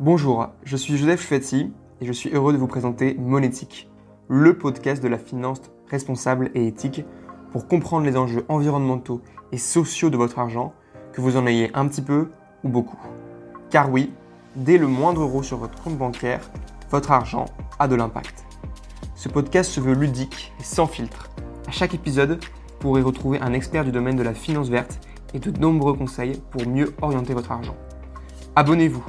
[0.00, 3.90] Bonjour, je suis Joseph Chouetti et je suis heureux de vous présenter Monétique,
[4.28, 5.60] le podcast de la finance
[5.90, 7.04] responsable et éthique
[7.50, 10.72] pour comprendre les enjeux environnementaux et sociaux de votre argent,
[11.12, 12.28] que vous en ayez un petit peu
[12.62, 13.00] ou beaucoup.
[13.70, 14.12] Car oui,
[14.54, 16.48] dès le moindre euro sur votre compte bancaire,
[16.92, 17.46] votre argent
[17.80, 18.44] a de l'impact.
[19.16, 21.28] Ce podcast se veut ludique et sans filtre.
[21.66, 25.00] À chaque épisode, vous pourrez retrouver un expert du domaine de la finance verte
[25.34, 27.76] et de nombreux conseils pour mieux orienter votre argent.
[28.54, 29.04] Abonnez-vous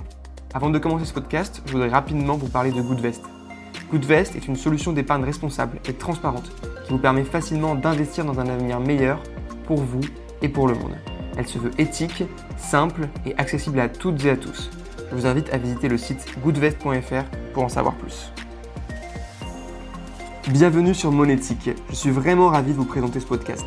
[0.54, 3.24] avant de commencer ce podcast, je voudrais rapidement vous parler de Goodvest.
[3.92, 6.50] Goodvest est une solution d'épargne responsable et transparente
[6.86, 9.22] qui vous permet facilement d'investir dans un avenir meilleur
[9.66, 10.02] pour vous
[10.42, 10.96] et pour le monde.
[11.38, 12.24] Elle se veut éthique,
[12.58, 14.72] simple et accessible à toutes et à tous.
[15.12, 18.32] Je vous invite à visiter le site goodvest.fr pour en savoir plus.
[20.50, 21.70] Bienvenue sur Monétique.
[21.90, 23.66] Je suis vraiment ravi de vous présenter ce podcast.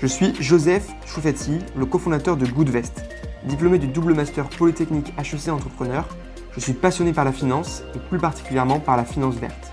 [0.00, 3.11] Je suis Joseph Choufetti, le cofondateur de Goodvest.
[3.44, 6.08] Diplômé du double master Polytechnique HEC Entrepreneur,
[6.54, 9.72] je suis passionné par la finance et plus particulièrement par la finance verte.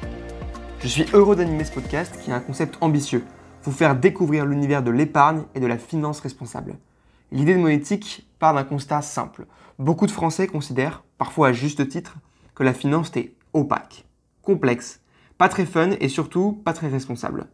[0.81, 3.23] Je suis heureux d'animer ce podcast qui a un concept ambitieux,
[3.61, 6.77] vous faire découvrir l'univers de l'épargne et de la finance responsable.
[7.31, 9.45] L'idée de Monétique part d'un constat simple.
[9.77, 12.15] Beaucoup de Français considèrent, parfois à juste titre,
[12.55, 14.05] que la finance est opaque,
[14.41, 14.99] complexe,
[15.37, 17.45] pas très fun et surtout pas très responsable.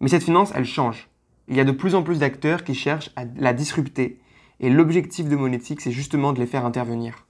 [0.00, 1.08] Mais cette finance, elle change.
[1.46, 4.18] Il y a de plus en plus d'acteurs qui cherchent à la disrupter
[4.64, 7.26] et l'objectif de Monétique, c'est justement de les faire intervenir.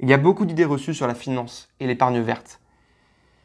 [0.00, 2.60] Il y a beaucoup d'idées reçues sur la finance et l'épargne verte.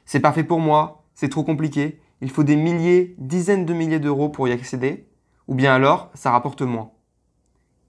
[0.06, 4.30] C'est parfait pour moi, c'est trop compliqué, il faut des milliers, dizaines de milliers d'euros
[4.30, 5.06] pour y accéder,
[5.48, 6.90] ou bien alors ça rapporte moins.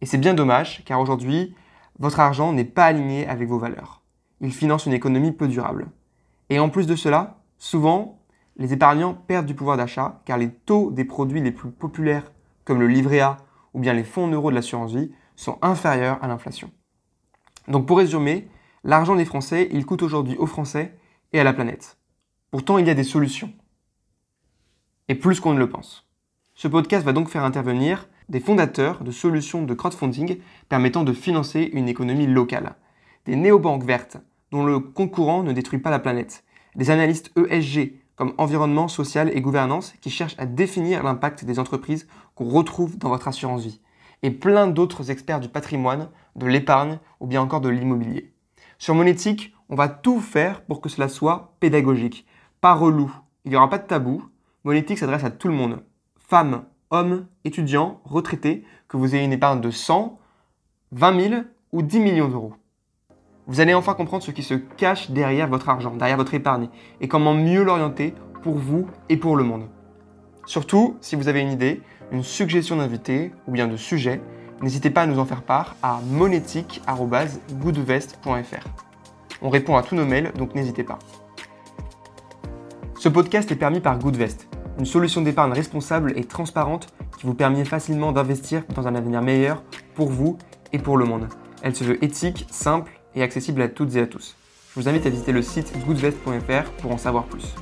[0.03, 1.55] Et c'est bien dommage, car aujourd'hui,
[1.99, 4.03] votre argent n'est pas aligné avec vos valeurs.
[4.43, 5.87] Il finance une économie peu durable.
[6.51, 8.19] Et en plus de cela, souvent,
[8.59, 12.33] les épargnants perdent du pouvoir d'achat, car les taux des produits les plus populaires,
[12.67, 13.39] comme le livret A
[13.77, 16.73] ou bien les fonds en euros de l'assurance vie sont inférieurs à l'inflation.
[17.69, 18.49] Donc pour résumer,
[18.83, 20.97] l'argent des Français, il coûte aujourd'hui aux Français
[21.35, 21.99] et à la planète.
[22.51, 23.53] Pourtant, il y a des solutions.
[25.09, 26.09] Et plus qu'on ne le pense.
[26.55, 30.39] Ce podcast va donc faire intervenir des fondateurs de solutions de crowdfunding
[30.71, 32.77] permettant de financer une économie locale.
[33.27, 34.17] Des néobanques vertes,
[34.53, 36.45] dont le concurrent ne détruit pas la planète.
[36.77, 42.09] Des analystes ESG, comme environnement, social et gouvernance, qui cherchent à définir l'impact des entreprises
[42.35, 43.81] qu'on retrouve dans votre assurance vie.
[44.23, 48.33] Et plein d'autres experts du patrimoine, de l'épargne ou bien encore de l'immobilier.
[48.79, 52.27] Sur Monétique, on va tout faire pour que cela soit pédagogique,
[52.61, 53.15] pas relou.
[53.45, 54.25] Il n'y aura pas de tabou.
[54.65, 55.83] Monétique s'adresse à tout le monde.
[56.17, 60.19] Femmes, hommes, étudiants, retraités, que vous ayez une épargne de 100,
[60.93, 62.55] 20 000 ou 10 millions d'euros.
[63.49, 66.69] Vous allez enfin comprendre ce qui se cache derrière votre argent, derrière votre épargne,
[67.01, 68.13] et comment mieux l'orienter
[68.43, 69.69] pour vous et pour le monde.
[70.47, 71.81] Surtout, si vous avez une idée,
[72.11, 74.21] une suggestion d'invité ou bien de sujet,
[74.63, 78.67] n'hésitez pas à nous en faire part à monétique.goodvest.fr.
[79.43, 80.99] On répond à tous nos mails, donc n'hésitez pas.
[82.99, 87.65] Ce podcast est permis par Goodvest, une solution d'épargne responsable et transparente qui vous permet
[87.65, 89.63] facilement d'investir dans un avenir meilleur
[89.95, 90.37] pour vous
[90.73, 91.29] et pour le monde.
[91.63, 92.91] Elle se veut éthique, simple
[93.23, 94.37] accessible à toutes et à tous.
[94.75, 97.55] Je vous invite à visiter le site goodvest.fr pour en savoir plus.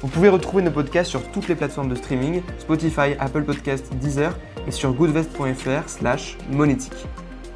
[0.00, 4.36] Vous pouvez retrouver nos podcasts sur toutes les plateformes de streaming, Spotify, Apple Podcasts, Deezer
[4.66, 7.06] et sur goodvest.fr slash monétique.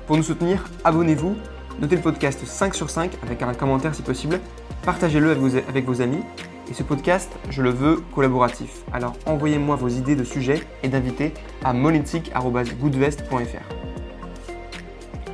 [0.07, 1.35] Pour nous soutenir, abonnez-vous,
[1.81, 4.39] notez le podcast 5 sur 5 avec un commentaire si possible,
[4.85, 5.37] partagez-le
[5.69, 6.23] avec vos amis
[6.71, 8.83] et ce podcast, je le veux collaboratif.
[8.93, 11.33] Alors envoyez-moi vos idées de sujets et d'invités
[11.65, 13.96] à monétique.goodvest.fr.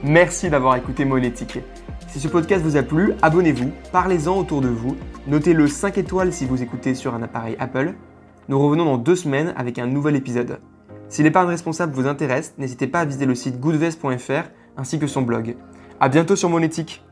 [0.05, 1.61] Merci d'avoir écouté Monétique.
[2.09, 4.97] Si ce podcast vous a plu, abonnez-vous, parlez-en autour de vous,
[5.29, 7.95] notez-le 5 étoiles si vous écoutez sur un appareil Apple.
[8.49, 10.59] Nous revenons dans deux semaines avec un nouvel épisode.
[11.09, 15.23] Si l'épargne responsable vous intéresse, n'hésitez pas à visiter le site goodvest.fr ainsi que son
[15.23, 15.55] blog.
[16.01, 17.05] A bientôt sur Monétique